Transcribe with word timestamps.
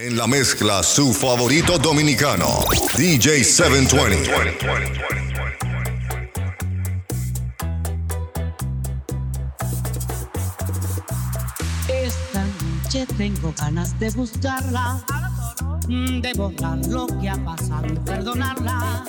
En 0.00 0.16
la 0.16 0.28
mezcla, 0.28 0.80
su 0.84 1.12
favorito 1.12 1.76
dominicano, 1.76 2.46
DJ 2.96 3.42
720. 3.42 4.30
Esta 11.88 12.44
noche 12.44 13.06
tengo 13.16 13.52
ganas 13.58 13.98
de 13.98 14.10
buscarla, 14.10 15.04
mm, 15.88 16.20
de 16.20 16.32
borrar 16.34 16.78
lo 16.86 17.08
que 17.20 17.28
ha 17.28 17.44
pasado 17.44 17.86
y 17.92 17.98
perdonarla. 17.98 19.04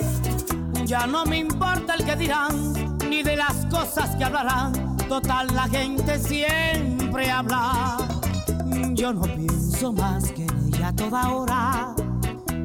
Ya 0.86 1.06
no 1.06 1.24
me 1.24 1.38
importa 1.38 1.94
el 1.94 2.04
que 2.04 2.16
dirán, 2.16 2.98
ni 3.08 3.22
de 3.22 3.36
las 3.36 3.64
cosas 3.66 4.16
que 4.16 4.24
hablarán. 4.24 4.96
Total, 5.08 5.46
la 5.54 5.68
gente 5.68 6.18
siempre 6.18 7.30
habla. 7.30 7.96
Yo 8.94 9.12
no 9.12 9.22
pienso 9.22 9.92
más 9.92 10.32
que 10.32 10.49
ella 10.80 10.92
toda 10.94 11.30
hora. 11.30 11.94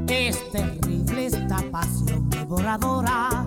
Es 0.07 0.49
terrible 0.51 1.25
esta 1.25 1.57
pasión 1.69 2.29
devoradora. 2.29 3.45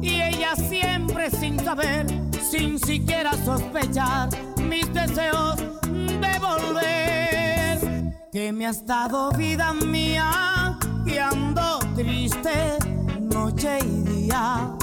Y 0.00 0.22
ella 0.22 0.54
siempre 0.56 1.30
sin 1.30 1.62
saber, 1.62 2.06
sin 2.50 2.78
siquiera 2.78 3.32
sospechar 3.44 4.30
mis 4.62 4.92
deseos 4.94 5.56
de 5.56 6.38
volver. 6.40 8.14
Que 8.32 8.52
me 8.52 8.66
has 8.66 8.86
dado 8.86 9.30
vida 9.32 9.74
mía 9.74 10.78
y 11.04 11.18
ando 11.18 11.78
triste 11.94 12.78
noche 13.20 13.78
y 13.82 14.02
día, 14.02 14.74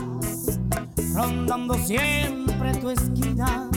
rondando 1.16 1.74
siempre 1.76 2.76
tu 2.76 2.90
esquina, 2.92 3.70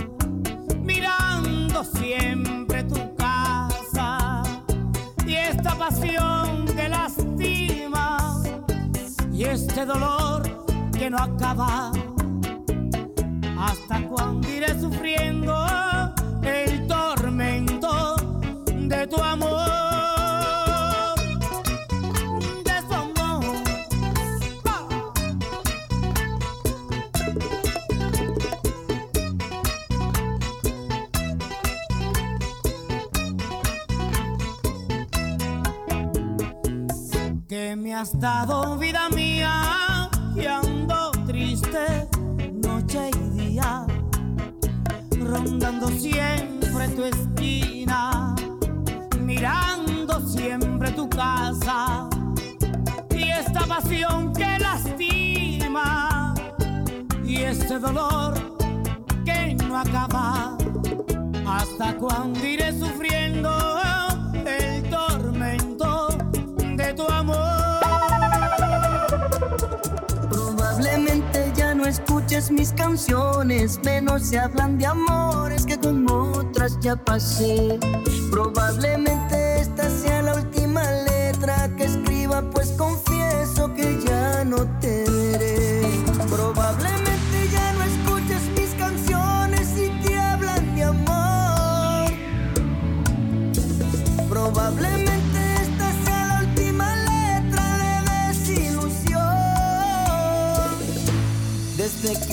mirando 0.82 1.82
siempre 1.84 2.84
tu 2.84 3.05
esta 5.66 5.78
pasión 5.78 6.64
que 6.76 6.88
lastima 6.88 8.40
y 9.32 9.42
este 9.42 9.84
dolor 9.84 10.42
que 10.96 11.10
no 11.10 11.18
acaba. 11.18 11.90
¿Hasta 13.58 14.00
cuando 14.06 14.48
iré 14.48 14.80
sufriendo 14.80 15.52
has 37.96 38.18
dado 38.20 38.76
vida 38.76 39.08
mía 39.08 40.10
y 40.34 40.44
ando 40.44 41.10
triste 41.26 42.06
noche 42.62 43.10
y 43.10 43.40
día, 43.40 43.86
rondando 45.18 45.88
siempre 45.88 46.88
tu 46.88 47.04
esquina, 47.04 48.34
mirando 49.20 50.20
siempre 50.20 50.90
tu 50.90 51.08
casa 51.08 52.06
y 53.10 53.30
esta 53.30 53.60
pasión 53.66 54.30
que 54.34 54.58
lastima 54.58 56.34
y 57.24 57.36
este 57.44 57.78
dolor 57.78 58.58
que 59.24 59.54
no 59.54 59.78
acaba. 59.78 60.58
¿Hasta 61.46 61.96
cuando 61.96 62.44
iré 62.44 62.78
sufriendo 62.78 63.65
mis 72.50 72.70
canciones, 72.72 73.80
menos 73.82 74.24
se 74.24 74.38
hablan 74.38 74.76
de 74.76 74.84
amores 74.84 75.64
que 75.64 75.78
con 75.78 76.06
otras 76.10 76.78
ya 76.80 76.94
pasé. 76.94 77.78
Probablemente 78.30 79.25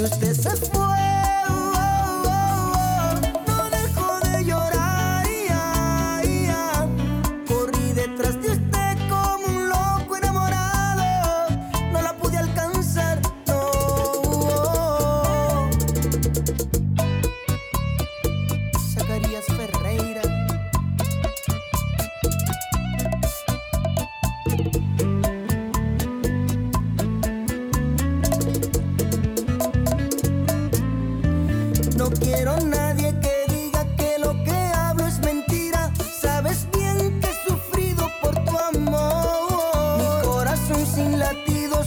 Desde 0.03 0.32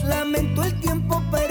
lamento 0.06 0.62
el 0.62 0.80
tiempo 0.80 1.22
perdido. 1.30 1.45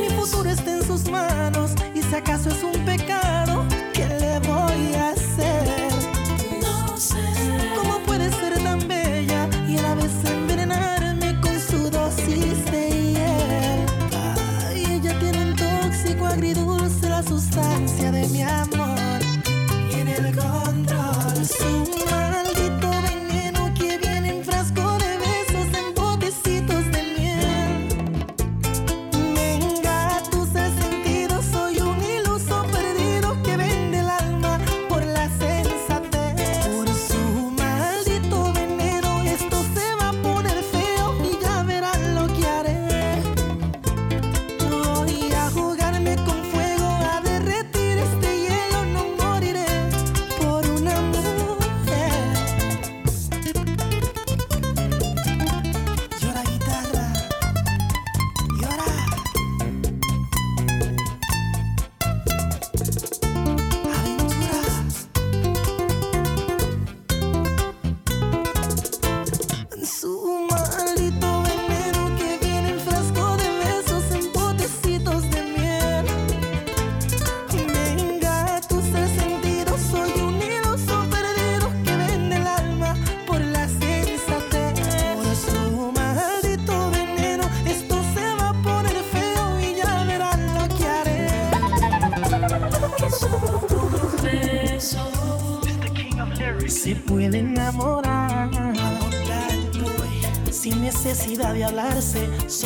Mi 0.00 0.08
futuro 0.16 0.50
está 0.50 0.72
en 0.72 0.82
sus 0.84 1.08
manos 1.08 1.70
y 1.94 2.02
si 2.02 2.14
acaso 2.14 2.50
es 2.50 2.59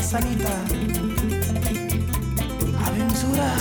manzanita. 0.00 0.48
Aventura. 2.86 3.54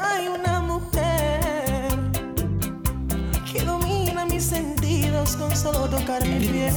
Hay 0.00 0.28
una 0.28 0.60
mujer 0.62 1.90
que 3.52 3.62
domina 3.62 4.24
mis 4.24 4.44
sentidos 4.44 5.36
con 5.36 5.54
solo 5.54 5.88
tocar 5.90 6.26
mi 6.26 6.46
piel 6.46 6.74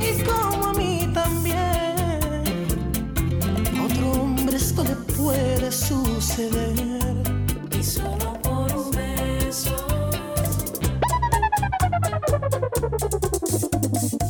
y 0.00 0.22
como 0.22 0.68
a 0.68 0.72
mí 0.72 1.06
también. 1.12 1.61
esto 4.72 4.84
le 4.84 4.96
puede 5.14 5.70
suceder. 5.70 7.14
Y 7.78 7.84
solo 7.84 8.32
por 8.42 8.74
un 8.74 8.90
beso. 8.90 9.76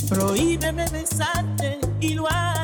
Prohíbeme 0.08 0.84
besarte 0.90 1.78
y 2.00 2.14
lo 2.14 2.26
haré. 2.28 2.61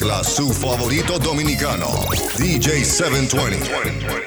mezcla 0.00 0.22
su 0.22 0.50
favorito 0.50 1.18
dominicano, 1.18 2.08
DJ 2.36 2.82
720. 2.82 4.19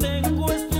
Me 0.00 0.77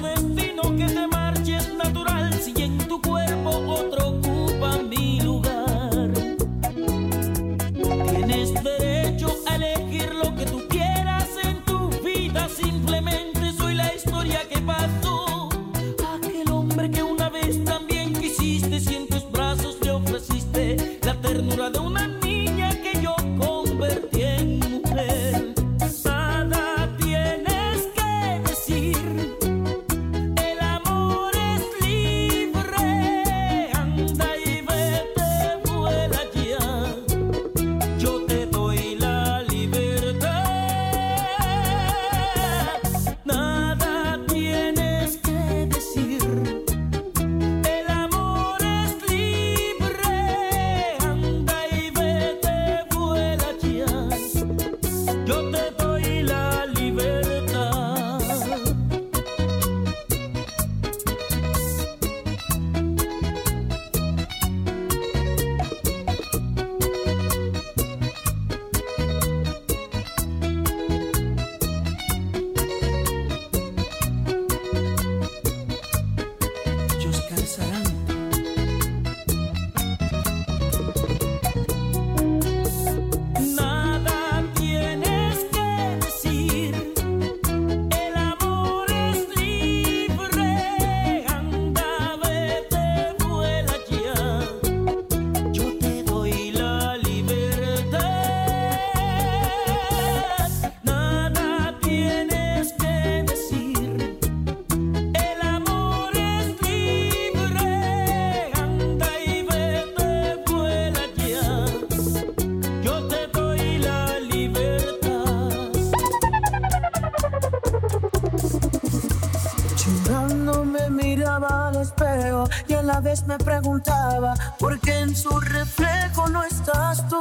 preguntaba 123.48 124.34
por 124.58 124.78
qué 124.80 124.98
en 125.00 125.16
su 125.16 125.30
reflejo 125.40 126.28
no 126.28 126.42
estás 126.42 127.06
tú. 127.08 127.18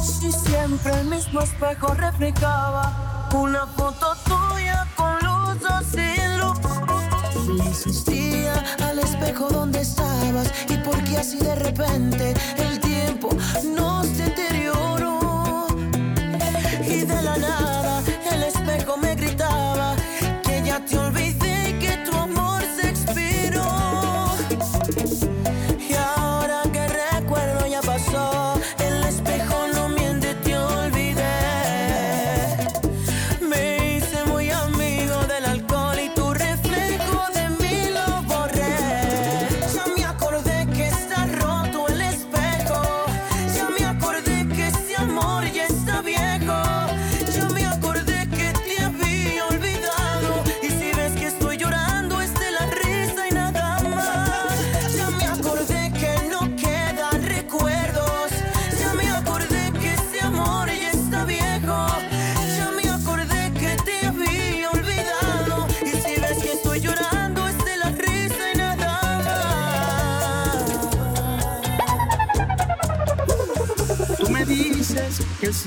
Si 0.00 0.32
siempre 0.32 0.92
el 1.00 1.06
mismo 1.06 1.40
espejo 1.40 1.94
reflejaba 1.94 3.30
una 3.34 3.66
foto 3.66 4.06
tuya 4.24 4.86
con 4.96 5.14
luz 5.20 5.62
o 5.70 5.82
sin 5.84 6.38
luz. 6.38 6.58
insistía 7.66 8.54
al 8.88 8.98
espejo 8.98 9.48
donde 9.48 9.80
estabas 9.80 10.50
y 10.68 10.76
por 10.78 11.02
qué 11.04 11.18
así 11.18 11.38
de 11.38 11.54
repente 11.54 12.34
el 12.56 12.80
tiempo 12.80 13.28
nos 13.76 14.16
deterioró. 14.16 15.66
Y 16.86 17.04
de 17.04 17.22
la 17.22 17.36
nada 17.36 17.83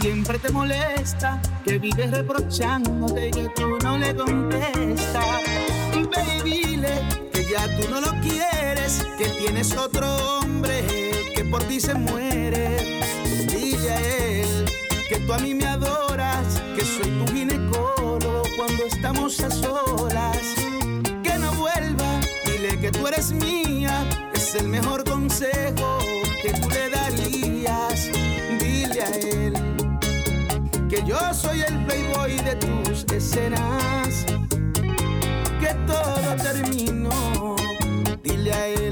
siempre 0.01 0.37
te 0.37 0.51
molesta, 0.51 1.41
que 1.63 1.79
vives 1.79 2.11
reprochándote 2.11 3.29
y 3.29 3.31
que 3.31 3.49
tú 3.55 3.77
no 3.83 3.97
le 3.97 4.15
contestas. 4.15 5.25
Baby, 5.93 6.51
dile 6.63 7.01
que 7.31 7.45
ya 7.45 7.65
tú 7.77 7.89
no 7.89 8.01
lo 8.01 8.11
quieres, 8.21 9.05
que 9.17 9.25
tienes 9.39 9.75
otro 9.75 10.07
hombre 10.37 10.83
que 11.35 11.43
por 11.45 11.63
ti 11.63 11.79
se 11.79 11.93
muere. 11.93 12.99
Dile 13.51 13.89
a 13.89 14.01
él 14.01 14.65
que 15.09 15.19
tú 15.19 15.33
a 15.33 15.37
mí 15.39 15.53
me 15.53 15.65
adoras, 15.65 16.61
que 16.75 16.85
soy 16.85 17.09
tu 17.09 17.33
ginecólogo 17.33 18.43
cuando 18.55 18.85
estamos 18.85 19.39
a 19.39 19.49
solas. 19.49 20.45
Que 21.23 21.37
no 21.39 21.51
vuelva, 21.53 22.19
dile 22.45 22.79
que 22.79 22.91
tú 22.91 23.07
eres 23.07 23.31
mía, 23.31 24.05
es 24.33 24.55
el 24.55 24.67
mejor 24.67 25.03
consejo 25.03 25.99
que 26.41 26.53
tú 26.53 26.69
le 26.69 26.89
darías 26.89 27.46
yo 31.07 31.33
soy 31.33 31.61
el 31.61 31.85
playboy 31.85 32.35
de 32.39 32.55
tus 32.55 33.05
escenas, 33.13 34.25
que 35.61 35.73
todo 35.87 36.35
terminó. 36.43 37.55
Dile 38.21 38.53
a 38.53 38.67
él 38.67 38.86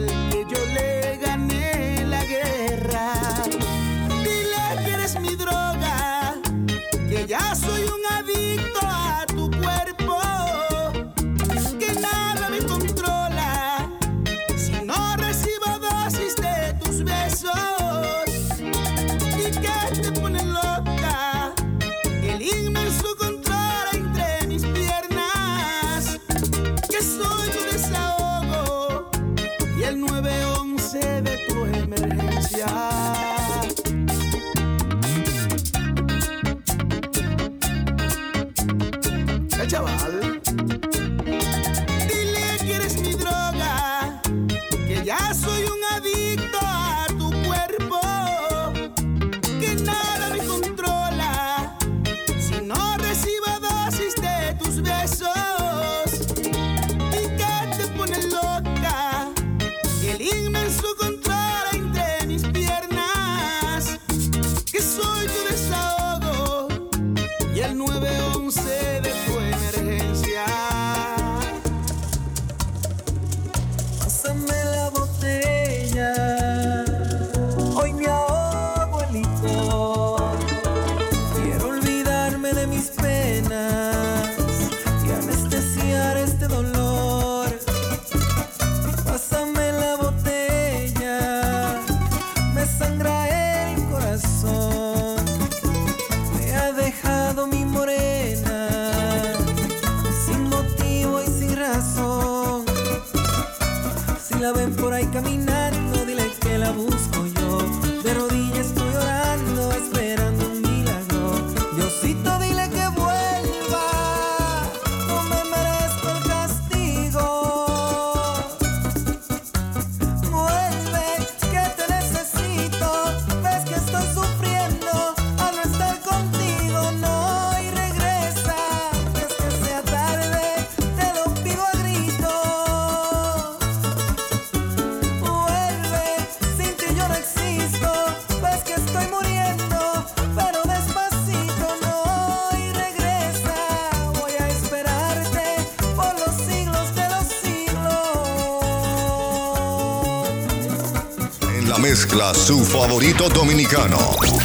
su 152.34 152.64
favorito 152.64 153.28
dominicano, 153.28 153.98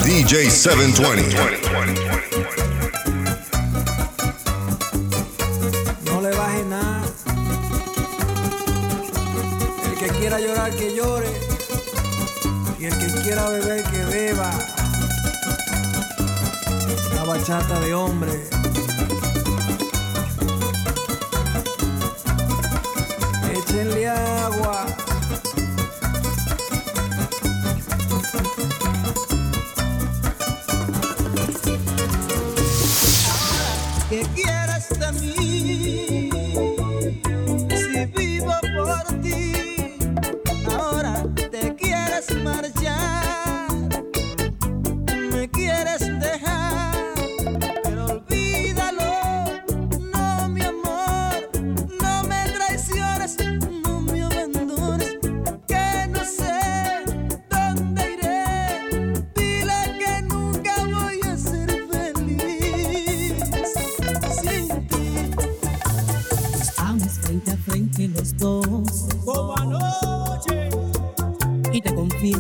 DJ 0.05 0.51
720. 0.51 1.37
No 6.07 6.21
le 6.21 6.31
baje 6.35 6.65
nada. 6.65 7.03
El 9.85 9.99
que 9.99 10.09
quiera 10.19 10.41
llorar, 10.41 10.75
que 10.75 10.93
llore. 10.93 11.29
Y 12.81 12.87
el 12.87 12.99
que 12.99 13.23
quiera 13.23 13.49
beber, 13.49 13.85
que 13.85 14.05
beba. 14.07 14.51
La 17.15 17.23
bachata 17.23 17.79
de 17.79 17.95
hombre. 17.95 18.60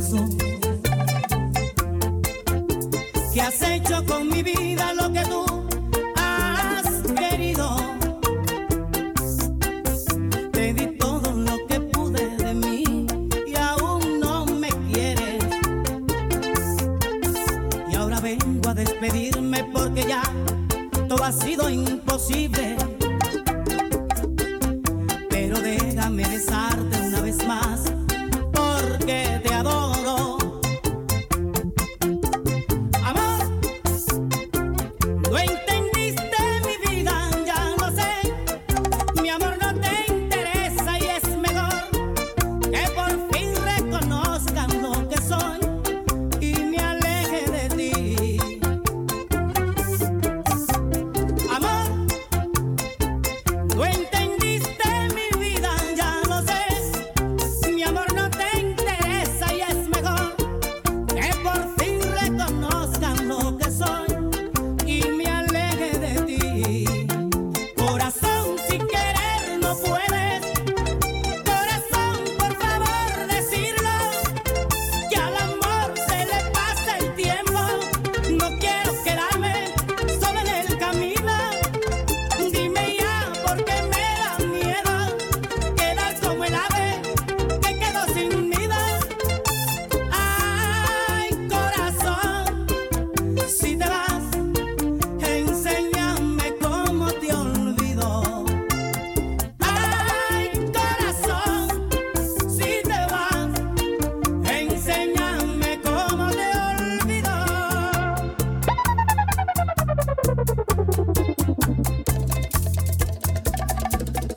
corazón. 0.00 0.38
¿Qué 3.32 3.40
has 3.40 3.62
hecho 3.62 4.04
conmigo? 4.06 4.39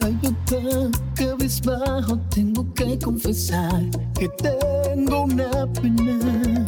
algo 0.03 0.31
tan 0.45 0.91
cabizbajo 1.15 2.19
tengo 2.29 2.65
que 2.73 2.99
confesar 2.99 3.83
que 4.19 4.27
tengo 4.29 5.23
una 5.23 5.65
pena. 5.81 6.65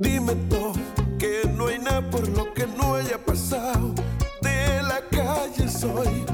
Dime 0.00 0.34
tú 0.48 0.72
que 1.18 1.42
no 1.54 1.66
hay 1.66 1.78
nada 1.78 2.08
por 2.10 2.26
lo 2.28 2.52
que 2.54 2.66
no 2.66 2.94
haya 2.94 3.18
pasado. 3.22 3.92
De 4.40 4.82
la 4.82 5.00
calle 5.10 5.68
soy. 5.68 6.31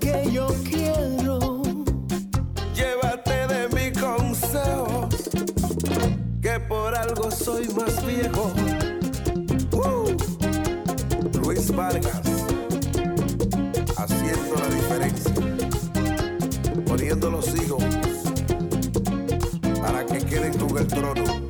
que 0.00 0.30
yo 0.32 0.48
quiero. 0.64 1.62
Llévate 2.74 3.46
de 3.46 3.68
mis 3.68 3.96
consejos, 3.96 5.14
que 6.42 6.58
por 6.58 6.92
algo 6.94 7.30
soy 7.30 7.68
más 7.68 8.04
viejo. 8.04 8.50
Uh, 9.72 11.38
Luis 11.40 11.70
Vargas, 11.72 12.20
haciendo 13.96 14.54
la 14.56 14.74
diferencia, 14.74 15.34
poniendo 16.84 17.30
los 17.30 17.54
hijos 17.54 17.84
para 19.80 20.04
que 20.04 20.18
queden 20.18 20.58
con 20.58 20.78
el 20.78 20.86
trono. 20.88 21.47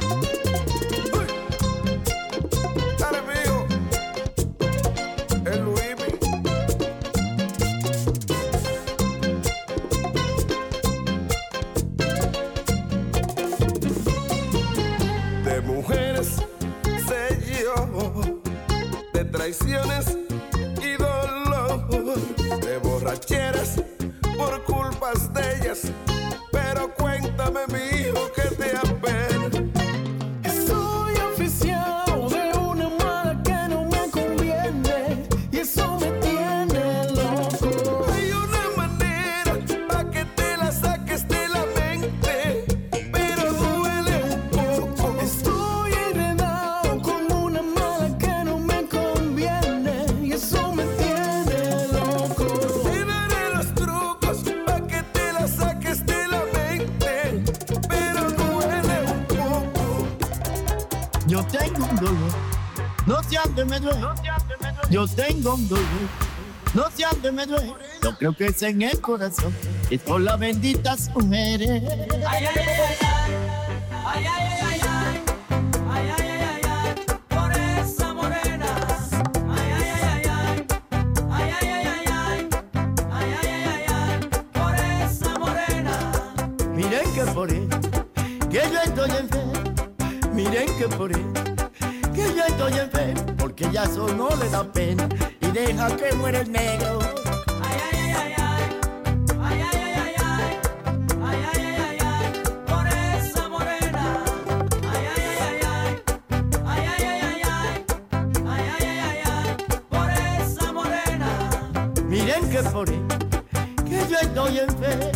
de 63.59 63.65
me 63.65 63.81
duele, 63.81 64.07
yo 64.89 65.07
tengo 65.09 65.55
un 65.55 65.69
dolor. 65.69 65.85
No 66.75 66.85
sé 66.95 67.05
dónde 67.11 67.33
me 67.33 67.47
duele, 67.47 67.75
yo 68.03 68.17
creo 68.17 68.33
que 68.37 68.47
es 68.47 68.63
en 68.63 68.83
el 68.83 69.01
corazón, 69.01 69.53
es 69.91 70.01
por 70.01 70.21
las 70.21 70.39
benditas 70.39 71.09
mujeres. 71.09 71.83
Ay, 72.29 72.45
ay, 72.45 72.47
ay, 72.57 73.08
no 93.87 94.29
le 94.43 94.49
da 94.51 94.65
pena 94.65 95.09
y 95.41 95.47
deja 95.53 95.97
que 95.97 96.13
muera 96.15 96.41
el 96.41 96.51
negro. 96.51 96.99
Miren 112.09 112.51
que 112.51 112.63
por 112.65 112.87
que 112.87 114.09
yo 114.11 114.19
estoy 114.21 114.59
enfermo. 114.59 115.13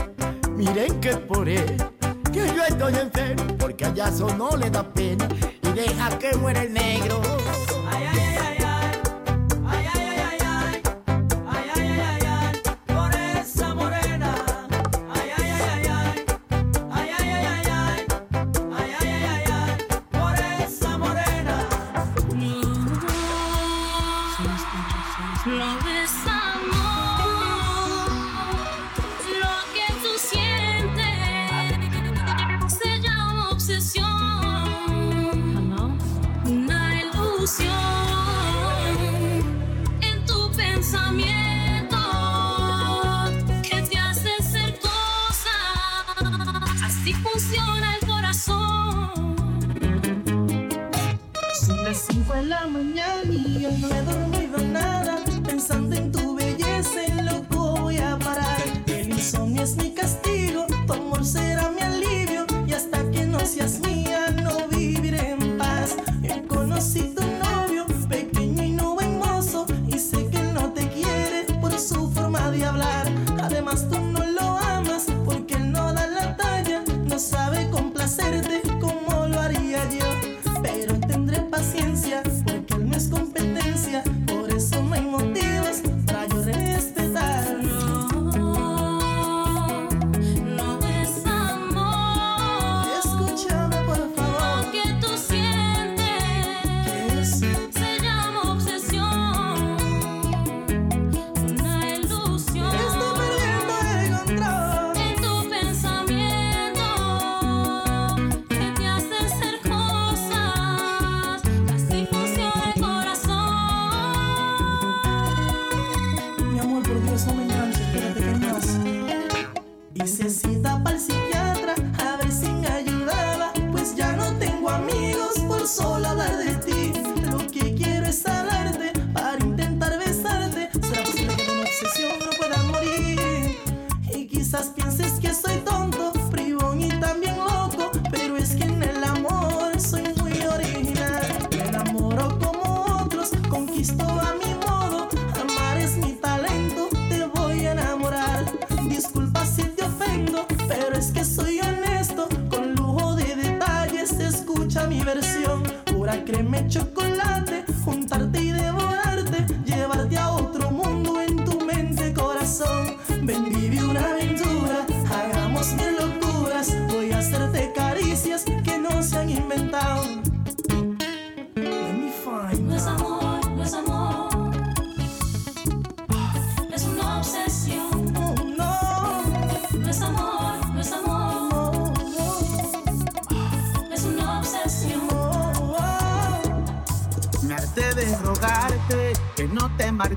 Miren 0.50 1.00
que 1.00 1.16
por 1.16 1.46
que 1.46 2.46
yo 2.54 2.64
estoy 2.68 2.94
enfermo. 2.94 3.56
Porque 3.58 3.86
a 3.86 3.92
Yaso 3.92 4.32
no 4.36 4.56
le 4.56 4.70
da 4.70 4.84
pena 4.84 5.26
y 5.62 5.68
deja 5.72 6.16
que 6.16 6.36
muera 6.36 6.62
el 6.62 6.72
negro. 6.72 7.20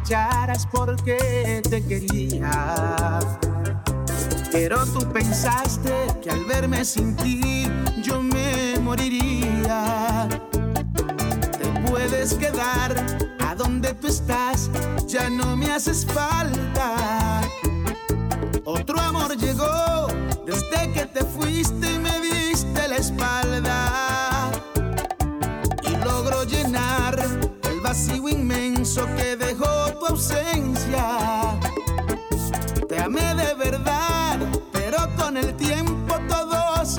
Marcharas 0.05 0.67
porque 0.71 1.61
te 1.67 1.83
quería. 1.83 3.19
Pero 4.51 4.85
tú 4.85 4.99
pensaste 5.11 5.91
que 6.21 6.29
al 6.29 6.45
verme 6.45 6.85
sin 6.85 7.15
ti 7.15 7.67
yo 8.03 8.21
me 8.21 8.77
moriría. 8.81 10.29
Te 10.51 11.89
puedes 11.89 12.35
quedar 12.35 12.95
a 13.39 13.55
donde 13.55 13.95
tú 13.95 14.07
estás, 14.07 14.69
ya 15.07 15.27
no 15.27 15.57
me 15.57 15.71
haces 15.71 16.05
falta. 16.05 17.41
Otro 18.63 18.99
amor 18.99 19.35
llegó 19.35 20.05
desde 20.45 20.91
que 20.93 21.05
te 21.07 21.25
fuiste 21.25 21.93
y 21.93 21.97
me 21.97 22.19
diste 22.19 22.87
la 22.87 22.97
espalda. 22.97 24.51
Y 25.81 25.95
logro 26.05 26.43
llenar 26.43 27.19
el 27.63 27.81
vacío 27.81 28.29
inmenso 28.29 29.07
que 29.15 29.35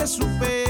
todo 0.07 0.66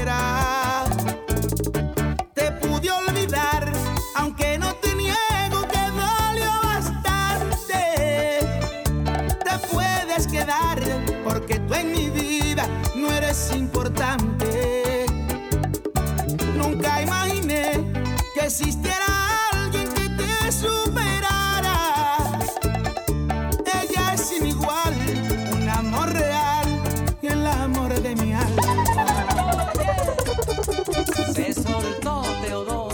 Se 31.79 31.83
soltó 31.83 32.23
Teodoro 32.41 32.86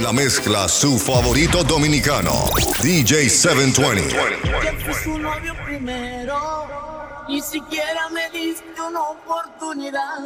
La 0.00 0.12
mezcla, 0.12 0.66
su 0.66 0.98
favorito 0.98 1.62
dominicano, 1.62 2.32
DJ 2.80 3.28
720. 3.28 4.14
Yo 4.14 4.72
fui 4.84 4.94
su 4.94 5.18
novio 5.18 5.54
primero, 5.64 6.66
ni 7.28 7.42
siquiera 7.42 8.08
me 8.08 8.30
diste 8.30 8.80
una 8.80 9.02
oportunidad 9.02 10.18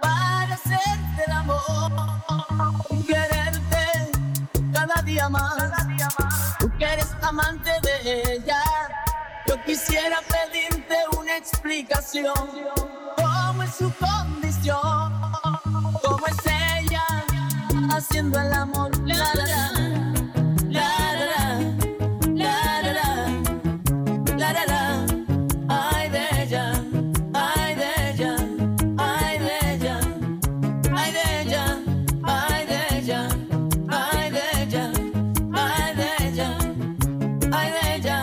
para 0.00 0.54
hacerte 0.54 1.24
el 1.26 1.32
amor, 1.32 1.92
quererte 3.04 4.10
cada 4.72 5.02
día 5.02 5.28
más. 5.28 5.56
Tú 6.60 6.70
que 6.78 6.84
eres 6.84 7.08
amante 7.22 7.70
de 7.82 8.34
ella, 8.34 8.62
yo 9.48 9.60
quisiera 9.64 10.20
pedirte 10.28 10.96
una 11.18 11.36
explicación. 11.36 12.34
¿Cómo 13.16 13.62
es 13.64 13.74
su 13.74 13.92
condición? 13.94 14.91
Haciendo 17.96 18.40
el 18.40 18.52
amor? 18.52 18.90
La, 19.06 19.16
la, 19.16 19.34
la. 19.34 19.70
La, 20.70 20.88
la, 21.20 21.26
la, 22.34 22.52
la, 22.82 22.92
la, 22.92 22.92
la, 24.36 24.52
la, 24.52 24.64
la. 24.66 25.06
Ay 25.68 26.08
de 26.10 26.24
ella, 26.42 26.72
ay 27.34 27.74
de 27.74 27.90
ella, 28.10 28.36
ay 28.98 29.38
de 29.38 29.74
ella, 29.74 30.00
ay 30.94 31.12
de 31.12 31.24
ella, 31.42 31.64
ay 32.24 32.64
de 32.66 32.78
ella, 32.98 33.28
ay 33.90 34.30
de 34.30 34.42
ella, 34.62 34.84
ay 35.52 35.94
de 35.96 36.08
ella, 36.26 36.48
ay 37.52 37.68
de 37.70 37.82
ella. 37.96 38.18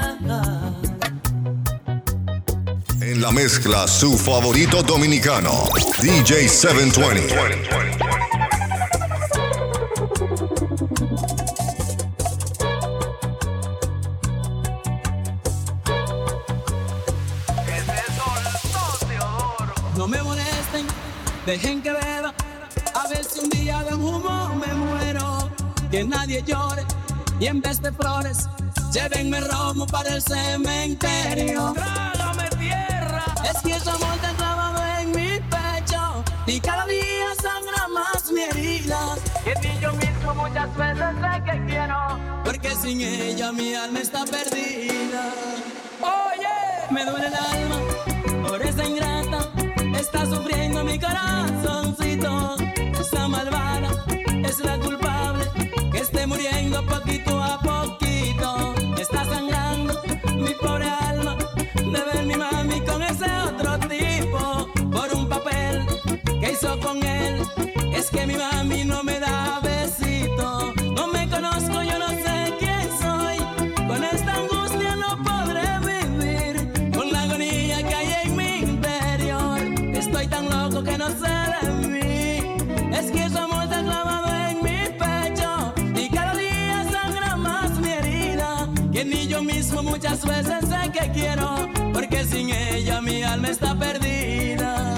En 3.02 3.22
la 3.22 3.32
mezcla, 3.32 3.88
su 3.88 4.18
favorito 4.18 4.82
dominicano, 4.84 5.70
DJ 6.02 6.48
720. 6.50 8.09
Y 27.40 27.48
en 27.48 27.62
vez 27.62 27.82
de 27.82 27.92
flores, 27.92 28.50
llévenme 28.92 29.40
romo 29.40 29.88
para 29.88 30.16
el 30.16 30.22
cementerio. 30.22 31.74
Trágame 31.74 32.50
tierra. 32.60 33.24
Es 33.44 33.62
que 33.62 33.72
ese 33.72 33.90
amor 33.90 34.18
te 34.22 34.36
clavado 34.36 34.84
en 35.00 35.12
mi 35.12 35.40
pecho. 35.40 36.24
Y 36.46 36.60
cada 36.60 36.86
día 36.86 37.28
sangra 37.42 37.88
más 37.88 38.32
mi 38.32 38.42
herida. 38.42 39.16
Que 39.44 39.54
ni 39.68 39.80
yo 39.80 39.94
mismo 39.94 40.36
muchas 40.36 40.76
veces 40.76 41.16
sé 41.22 41.44
que 41.46 41.66
quiero. 41.66 42.20
Porque 42.44 42.76
sin 42.76 43.02
ella 43.02 43.52
mi 43.54 43.74
alma 43.74 44.00
está 44.00 44.26
perdida. 44.26 45.34
Oye, 46.02 46.92
me 46.92 47.06
duele 47.06 47.28
el 47.28 47.36
alma 47.36 48.48
por 48.48 48.62
esa 48.62 48.84
ingrata. 48.84 49.50
Está 49.98 50.26
sufriendo 50.26 50.84
mi 50.84 51.00
corazoncito. 51.00 52.58
Esa 53.00 53.28
malvada 53.30 54.09
Es 67.94 68.10
que 68.10 68.26
mi 68.26 68.36
mami 68.36 68.84
no 68.86 69.04
me 69.04 69.20
da 69.20 69.60
besito. 69.62 70.74
No 70.98 71.08
me 71.08 71.28
conozco, 71.30 71.84
yo 71.84 72.00
no 72.00 72.10
sé 72.24 72.54
quién 72.60 72.88
soy. 73.02 73.38
Con 73.88 74.04
esta 74.04 74.34
angustia 74.36 74.96
no 74.96 75.12
podré 75.24 75.68
vivir. 75.90 76.92
Con 76.96 77.12
la 77.12 77.24
agonía 77.24 77.78
que 77.88 77.96
hay 77.96 78.14
en 78.26 78.36
mi 78.36 78.52
interior. 78.60 79.60
Estoy 79.94 80.28
tan 80.28 80.50
loco 80.50 80.84
que 80.84 80.98
no 80.98 81.08
sé 81.22 81.36
de 81.54 81.88
mí. 81.88 82.94
Es 83.00 83.12
que 83.12 83.30
su 83.30 83.38
amor 83.38 83.64
está 83.64 83.84
clavado 83.84 84.30
en 84.50 84.58
mi 84.64 84.80
pecho. 85.04 85.74
Y 85.96 86.10
cada 86.10 86.34
día 86.36 86.86
sangra 86.92 87.36
más 87.36 87.72
mi 87.80 87.90
herida. 87.90 88.70
Que 88.92 89.04
ni 89.04 89.28
yo 89.28 89.44
mismo 89.44 89.84
muchas 89.84 90.26
veces 90.26 90.62
sé 90.70 90.92
que 90.92 91.12
quiero. 91.12 91.70
Porque 91.94 92.24
sin 92.26 92.50
ella 92.50 93.02
mi 93.02 93.24
alma 93.24 93.50
está 93.50 93.76
perdida. 93.76 94.89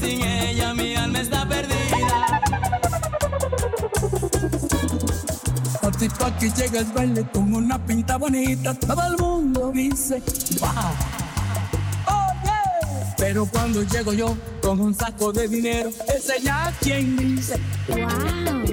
Sin 0.00 0.22
ella 0.24 0.74
mi 0.74 0.94
alma 0.94 1.20
está 1.20 1.48
perdida. 1.48 2.40
A 5.82 5.90
ti 5.90 6.08
pa' 6.08 6.36
que 6.38 6.50
llega 6.50 6.80
el 6.80 6.86
baile 6.86 7.26
con 7.32 7.54
una 7.54 7.78
pinta 7.84 8.16
bonita, 8.16 8.74
todo 8.74 9.02
el 9.06 9.16
mundo 9.18 9.72
dice, 9.72 10.22
wow. 10.60 10.70
Oh, 12.06 12.26
yeah. 12.44 13.14
Pero 13.16 13.46
cuando 13.46 13.82
llego 13.82 14.12
yo 14.12 14.36
con 14.62 14.80
un 14.80 14.94
saco 14.94 15.32
de 15.32 15.48
dinero, 15.48 15.90
ese 16.14 16.40
ya 16.42 16.72
quien 16.80 17.16
dice, 17.16 17.58
wow. 17.88 18.64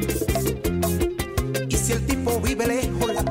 Y 1.70 1.76
si 1.78 1.94
el 1.94 2.06
tipo 2.06 2.40
vive 2.42 2.68
lejos, 2.68 3.14
la 3.14 3.24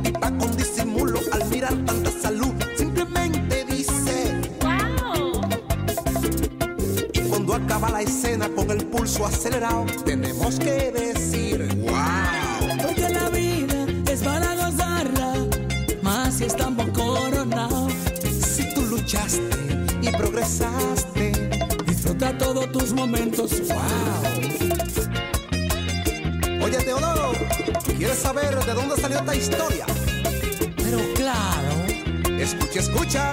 pulso 9.05 9.27
acelerado, 9.27 9.85
tenemos 10.07 10.59
que 10.59 10.91
decir 10.91 11.69
wow. 11.77 12.79
Porque 12.83 13.07
la 13.11 13.29
vida 13.29 13.85
es 14.11 14.23
para 14.23 14.55
gozarla, 14.55 15.35
más 16.01 16.33
si 16.39 16.45
estamos 16.45 16.89
coronados. 16.89 17.93
Si 18.23 18.73
tú 18.73 18.81
luchaste 18.87 19.43
y 20.01 20.11
progresaste, 20.11 21.33
Disfruta 21.87 22.39
todos 22.39 22.73
tus 22.73 22.95
momentos, 22.95 23.51
wow. 23.69 23.85
oye 26.65 26.79
Teodoro, 26.79 27.33
¿quieres 27.99 28.17
saber 28.19 28.59
de 28.65 28.73
dónde 28.73 28.97
salió 28.97 29.19
esta 29.19 29.37
historia? 29.37 29.85
Pero 30.77 30.99
claro, 31.15 31.75
Escucha, 32.39 32.81
escucha. 32.81 33.33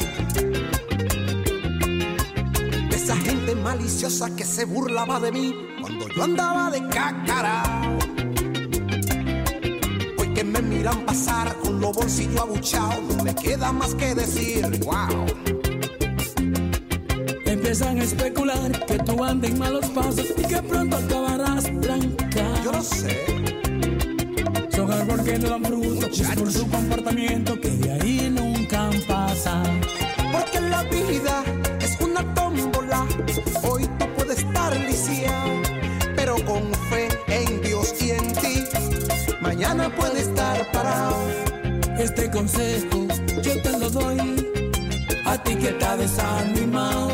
Gente 3.52 3.64
maliciosa 3.64 4.34
que 4.34 4.46
se 4.46 4.64
burlaba 4.64 5.20
de 5.20 5.30
mí 5.30 5.54
cuando 5.82 6.08
yo 6.08 6.24
andaba 6.24 6.72
de 6.72 6.88
cácara. 6.88 7.64
Hoy 10.18 10.34
que 10.34 10.42
me 10.46 10.62
miran 10.62 11.06
pasar 11.06 11.54
con 11.58 11.82
los 11.82 11.94
bolsillos 11.94 12.40
abuchados, 12.40 13.18
no 13.18 13.26
me 13.26 13.36
queda 13.36 13.74
más 13.74 13.94
que 13.96 14.16
decir, 14.16 14.66
wow. 14.86 15.26
empiezan 17.46 18.00
a 18.00 18.04
especular 18.04 18.86
que 18.86 18.98
tú 19.00 19.22
andas 19.22 19.52
en 19.52 19.60
malos 19.60 19.86
pasos 19.88 20.28
y 20.38 20.44
que 20.44 20.62
pronto 20.62 20.96
acabarás 20.96 21.66
blanca. 21.74 22.46
Yo 22.64 22.72
no 22.72 22.82
sé, 22.82 23.18
Son 24.74 24.94
árbol 24.94 25.24
que 25.26 25.38
no 25.40 25.50
dan 25.50 25.66
fruto, 25.66 26.08
es 26.08 26.36
por 26.38 26.52
su 26.54 26.70
comportamiento 26.70 27.60
que 27.60 27.70
de 27.70 27.92
ahí 27.92 28.30
nunca 28.34 28.90
pasan. 29.10 29.82
porque 30.32 30.62
la 30.62 30.84
vida. 30.84 31.71
Hoy 33.64 33.88
tú 34.00 34.06
puedes 34.16 34.40
estar 34.40 34.76
lisiado, 34.78 35.62
pero 36.16 36.36
con 36.46 36.72
fe 36.90 37.08
en 37.28 37.62
Dios 37.62 37.94
y 38.02 38.12
en 38.12 38.34
ti, 38.34 38.64
mañana 39.42 39.94
puede 39.96 40.22
estar 40.22 40.70
parado. 40.72 41.18
Este 41.98 42.30
consejo 42.32 43.08
yo 43.44 43.62
te 43.62 43.78
lo 43.78 43.90
doy 43.90 44.20
a 45.26 45.38
ti 45.44 45.56
que 45.56 45.72
te 45.72 45.98
desanimado. 45.98 47.12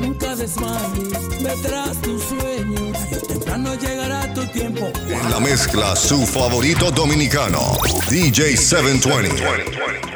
Nunca 0.00 0.34
desmayes 0.36 1.38
detrás 1.42 2.00
tus 2.02 2.22
sueños. 2.24 2.98
Temprano 3.28 3.74
llegará 3.74 4.32
tu 4.34 4.44
tiempo. 4.46 4.90
En 5.08 5.30
la 5.30 5.40
mezcla, 5.40 5.96
su 5.96 6.26
favorito 6.26 6.90
dominicano, 6.90 7.60
DJ 8.08 8.56
720. 8.56 10.11